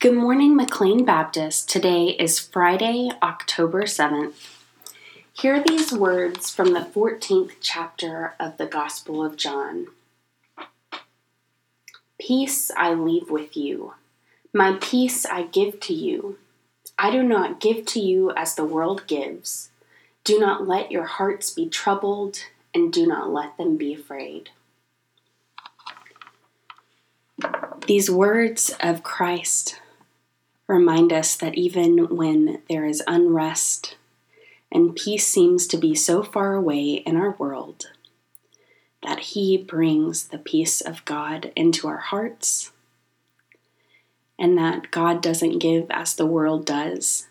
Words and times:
Good 0.00 0.14
morning, 0.14 0.56
McLean 0.56 1.04
Baptist. 1.04 1.68
Today 1.68 2.16
is 2.18 2.38
Friday, 2.38 3.10
October 3.22 3.82
7th. 3.82 4.32
Hear 5.34 5.62
these 5.62 5.92
words 5.92 6.50
from 6.50 6.72
the 6.72 6.80
14th 6.80 7.56
chapter 7.60 8.32
of 8.40 8.56
the 8.56 8.64
Gospel 8.64 9.22
of 9.22 9.36
John 9.36 9.88
Peace 12.18 12.70
I 12.78 12.94
leave 12.94 13.28
with 13.28 13.54
you, 13.58 13.92
my 14.54 14.78
peace 14.80 15.26
I 15.26 15.42
give 15.42 15.80
to 15.80 15.92
you. 15.92 16.38
I 16.98 17.10
do 17.10 17.22
not 17.22 17.60
give 17.60 17.84
to 17.88 18.00
you 18.00 18.30
as 18.30 18.54
the 18.54 18.64
world 18.64 19.06
gives. 19.06 19.68
Do 20.24 20.38
not 20.38 20.66
let 20.66 20.90
your 20.90 21.04
hearts 21.04 21.50
be 21.50 21.68
troubled, 21.68 22.38
and 22.72 22.90
do 22.90 23.06
not 23.06 23.30
let 23.30 23.58
them 23.58 23.76
be 23.76 23.92
afraid. 23.92 24.48
These 27.86 28.10
words 28.10 28.74
of 28.80 29.02
Christ 29.02 29.76
remind 30.70 31.12
us 31.12 31.34
that 31.36 31.56
even 31.56 32.16
when 32.16 32.62
there 32.68 32.84
is 32.84 33.02
unrest 33.06 33.96
and 34.70 34.94
peace 34.94 35.26
seems 35.26 35.66
to 35.66 35.76
be 35.76 35.96
so 35.96 36.22
far 36.22 36.54
away 36.54 36.94
in 36.94 37.16
our 37.16 37.32
world, 37.32 37.90
that 39.02 39.18
He 39.18 39.56
brings 39.56 40.28
the 40.28 40.38
peace 40.38 40.80
of 40.80 41.04
God 41.04 41.52
into 41.56 41.88
our 41.88 41.98
hearts, 41.98 42.70
and 44.38 44.56
that 44.56 44.92
God 44.92 45.20
doesn't 45.20 45.58
give 45.58 45.90
as 45.90 46.14
the 46.14 46.26
world 46.26 46.64
does, 46.64 47.26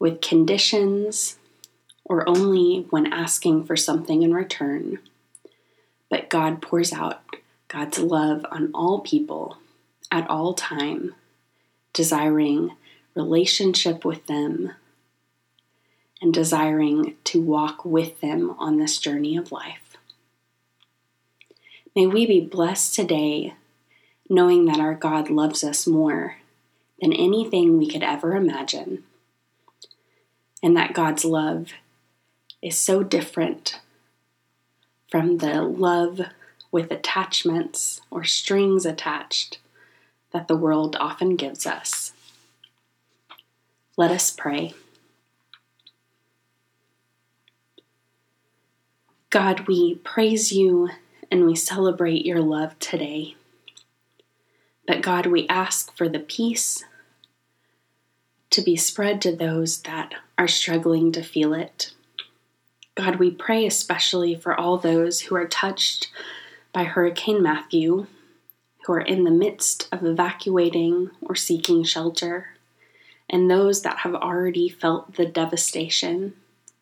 with 0.00 0.20
conditions 0.20 1.38
or 2.04 2.28
only 2.28 2.86
when 2.90 3.12
asking 3.12 3.64
for 3.64 3.76
something 3.76 4.22
in 4.22 4.34
return, 4.34 4.98
but 6.10 6.28
God 6.28 6.60
pours 6.60 6.92
out 6.92 7.22
God's 7.68 8.00
love 8.00 8.44
on 8.50 8.72
all 8.74 9.00
people 9.00 9.58
at 10.10 10.28
all 10.28 10.54
time 10.54 11.14
desiring 11.94 12.76
relationship 13.14 14.04
with 14.04 14.26
them 14.26 14.72
and 16.20 16.34
desiring 16.34 17.16
to 17.24 17.40
walk 17.40 17.84
with 17.84 18.20
them 18.20 18.54
on 18.58 18.76
this 18.76 18.98
journey 18.98 19.36
of 19.36 19.52
life. 19.52 19.96
May 21.96 22.06
we 22.06 22.26
be 22.26 22.40
blessed 22.40 22.94
today 22.94 23.54
knowing 24.28 24.64
that 24.66 24.80
our 24.80 24.94
God 24.94 25.30
loves 25.30 25.62
us 25.62 25.86
more 25.86 26.38
than 27.00 27.12
anything 27.12 27.78
we 27.78 27.88
could 27.88 28.02
ever 28.02 28.34
imagine, 28.34 29.04
and 30.62 30.76
that 30.76 30.94
God's 30.94 31.24
love 31.24 31.72
is 32.62 32.78
so 32.78 33.02
different 33.02 33.80
from 35.10 35.38
the 35.38 35.62
love 35.62 36.22
with 36.72 36.90
attachments 36.90 38.00
or 38.10 38.24
strings 38.24 38.86
attached 38.86 39.58
that 40.34 40.48
the 40.48 40.56
world 40.56 40.96
often 41.00 41.36
gives 41.36 41.64
us. 41.64 42.12
Let 43.96 44.10
us 44.10 44.32
pray. 44.32 44.74
God, 49.30 49.66
we 49.68 49.94
praise 49.94 50.52
you 50.52 50.90
and 51.30 51.46
we 51.46 51.54
celebrate 51.54 52.26
your 52.26 52.40
love 52.40 52.76
today. 52.80 53.36
But 54.86 55.02
God, 55.02 55.26
we 55.26 55.46
ask 55.48 55.96
for 55.96 56.08
the 56.08 56.18
peace 56.18 56.84
to 58.50 58.60
be 58.60 58.76
spread 58.76 59.22
to 59.22 59.34
those 59.34 59.82
that 59.82 60.14
are 60.36 60.48
struggling 60.48 61.12
to 61.12 61.22
feel 61.22 61.54
it. 61.54 61.92
God, 62.96 63.16
we 63.16 63.30
pray 63.30 63.66
especially 63.66 64.34
for 64.34 64.58
all 64.58 64.78
those 64.78 65.20
who 65.20 65.36
are 65.36 65.46
touched 65.46 66.10
by 66.72 66.84
Hurricane 66.84 67.42
Matthew 67.42 68.08
who 68.84 68.92
are 68.92 69.00
in 69.00 69.24
the 69.24 69.30
midst 69.30 69.88
of 69.92 70.04
evacuating 70.04 71.10
or 71.22 71.34
seeking 71.34 71.84
shelter, 71.84 72.48
and 73.30 73.50
those 73.50 73.82
that 73.82 73.98
have 73.98 74.14
already 74.14 74.68
felt 74.68 75.14
the 75.14 75.26
devastation, 75.26 76.34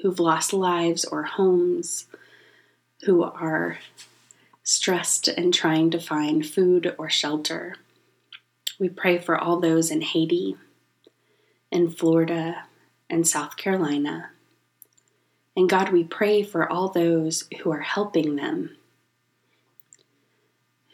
who've 0.00 0.18
lost 0.18 0.52
lives 0.52 1.04
or 1.04 1.22
homes, 1.22 2.06
who 3.04 3.22
are 3.22 3.78
stressed 4.64 5.28
and 5.28 5.54
trying 5.54 5.90
to 5.90 6.00
find 6.00 6.44
food 6.44 6.94
or 6.98 7.08
shelter. 7.08 7.76
We 8.78 8.88
pray 8.88 9.18
for 9.18 9.38
all 9.38 9.60
those 9.60 9.90
in 9.90 10.00
Haiti, 10.00 10.56
in 11.70 11.90
Florida, 11.90 12.64
and 13.08 13.26
South 13.26 13.56
Carolina. 13.56 14.30
And 15.56 15.68
God, 15.68 15.90
we 15.90 16.02
pray 16.02 16.42
for 16.42 16.70
all 16.70 16.88
those 16.88 17.44
who 17.62 17.70
are 17.70 17.80
helping 17.80 18.34
them 18.34 18.76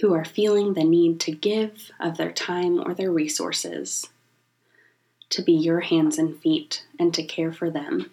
who 0.00 0.14
are 0.14 0.24
feeling 0.24 0.74
the 0.74 0.84
need 0.84 1.18
to 1.20 1.32
give 1.32 1.90
of 1.98 2.16
their 2.16 2.32
time 2.32 2.80
or 2.80 2.94
their 2.94 3.10
resources 3.10 4.08
to 5.30 5.42
be 5.42 5.52
your 5.52 5.80
hands 5.80 6.18
and 6.18 6.38
feet 6.40 6.84
and 6.98 7.12
to 7.14 7.22
care 7.22 7.52
for 7.52 7.70
them. 7.70 8.10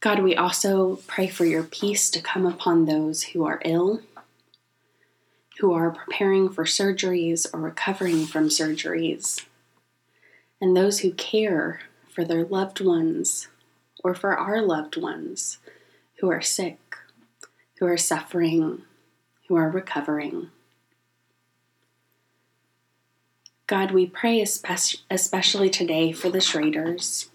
God, 0.00 0.22
we 0.22 0.36
also 0.36 0.96
pray 1.06 1.26
for 1.26 1.44
your 1.44 1.64
peace 1.64 2.10
to 2.10 2.22
come 2.22 2.46
upon 2.46 2.84
those 2.84 3.22
who 3.24 3.44
are 3.44 3.60
ill, 3.64 4.00
who 5.58 5.72
are 5.72 5.90
preparing 5.90 6.48
for 6.48 6.64
surgeries 6.64 7.46
or 7.52 7.60
recovering 7.60 8.26
from 8.26 8.48
surgeries, 8.48 9.44
and 10.60 10.76
those 10.76 11.00
who 11.00 11.12
care 11.12 11.80
for 12.08 12.24
their 12.24 12.44
loved 12.44 12.80
ones 12.80 13.48
or 14.04 14.14
for 14.14 14.36
our 14.36 14.62
loved 14.62 14.96
ones 14.96 15.58
who 16.20 16.30
are 16.30 16.42
sick, 16.42 16.78
who 17.78 17.86
are 17.86 17.96
suffering, 17.96 18.82
who 19.48 19.56
are 19.56 19.68
recovering. 19.70 20.50
God, 23.66 23.90
we 23.90 24.06
pray 24.06 24.40
especially 24.40 25.68
today 25.68 26.12
for 26.12 26.30
the 26.30 26.38
Schraders. 26.38 27.28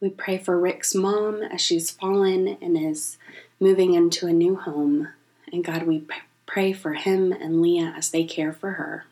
We 0.00 0.10
pray 0.10 0.38
for 0.38 0.58
Rick's 0.58 0.94
mom 0.96 1.42
as 1.42 1.60
she's 1.60 1.92
fallen 1.92 2.56
and 2.60 2.76
is 2.76 3.18
moving 3.60 3.94
into 3.94 4.26
a 4.26 4.32
new 4.32 4.56
home. 4.56 5.08
And 5.52 5.62
God, 5.62 5.84
we 5.84 6.04
pray 6.46 6.72
for 6.72 6.94
him 6.94 7.30
and 7.30 7.62
Leah 7.62 7.94
as 7.96 8.10
they 8.10 8.24
care 8.24 8.52
for 8.52 8.72
her. 8.72 9.04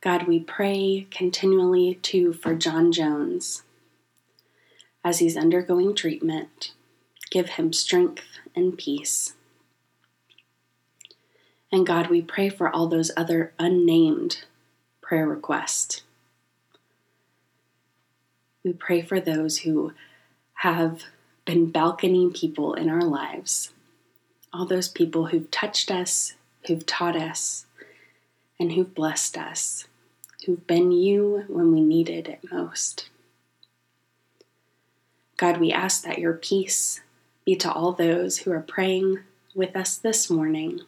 God, 0.00 0.26
we 0.26 0.40
pray 0.40 1.06
continually 1.10 1.94
too 2.02 2.32
for 2.32 2.54
John 2.54 2.90
Jones 2.90 3.62
as 5.04 5.20
he's 5.20 5.36
undergoing 5.36 5.94
treatment. 5.94 6.72
Give 7.30 7.50
him 7.50 7.72
strength 7.72 8.24
and 8.56 8.76
peace. 8.76 9.34
And 11.74 11.84
God, 11.84 12.06
we 12.06 12.22
pray 12.22 12.50
for 12.50 12.70
all 12.70 12.86
those 12.86 13.10
other 13.16 13.52
unnamed 13.58 14.44
prayer 15.02 15.26
requests. 15.26 16.02
We 18.62 18.72
pray 18.74 19.02
for 19.02 19.18
those 19.18 19.58
who 19.58 19.92
have 20.58 21.02
been 21.44 21.72
balcony 21.72 22.30
people 22.30 22.74
in 22.74 22.88
our 22.88 23.02
lives, 23.02 23.72
all 24.52 24.66
those 24.66 24.86
people 24.88 25.26
who've 25.26 25.50
touched 25.50 25.90
us, 25.90 26.34
who've 26.68 26.86
taught 26.86 27.16
us, 27.16 27.66
and 28.60 28.70
who've 28.70 28.94
blessed 28.94 29.36
us, 29.36 29.88
who've 30.46 30.64
been 30.68 30.92
you 30.92 31.42
when 31.48 31.72
we 31.72 31.80
needed 31.80 32.28
it 32.28 32.52
most. 32.52 33.08
God, 35.36 35.58
we 35.58 35.72
ask 35.72 36.04
that 36.04 36.20
your 36.20 36.34
peace 36.34 37.00
be 37.44 37.56
to 37.56 37.72
all 37.72 37.90
those 37.90 38.38
who 38.38 38.52
are 38.52 38.60
praying 38.60 39.18
with 39.56 39.74
us 39.74 39.96
this 39.96 40.30
morning. 40.30 40.82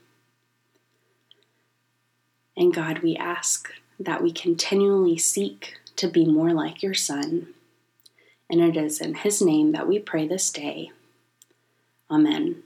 And 2.57 2.75
God, 2.75 3.01
we 3.01 3.17
ask 3.17 3.71
that 4.01 4.23
we 4.23 4.33
continually 4.33 5.19
seek 5.19 5.75
to 5.97 6.09
be 6.09 6.25
more 6.25 6.53
like 6.53 6.83
your 6.83 6.95
Son. 6.95 7.49
And 8.51 8.61
it 8.61 8.77
is 8.77 9.01
in 9.01 9.15
his 9.15 9.43
name 9.43 9.73
that 9.73 9.89
we 9.89 9.99
pray 9.99 10.27
this 10.27 10.51
day. 10.51 10.91
Amen. 12.11 12.63